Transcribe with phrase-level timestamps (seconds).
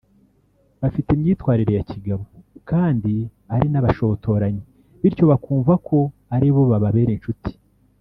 [0.81, 2.23] bafite imyitwarire ya kigabo
[2.69, 3.13] kandi
[3.53, 4.63] ari n’abashotoranyi
[5.01, 5.97] bityo bakumva ko
[6.35, 7.51] ari bo bababera inshuti